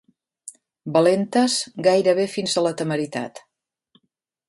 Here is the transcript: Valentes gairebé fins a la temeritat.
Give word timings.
Valentes 0.95 1.59
gairebé 1.89 2.25
fins 2.39 2.57
a 2.63 2.67
la 2.71 2.75
temeritat. 2.83 3.47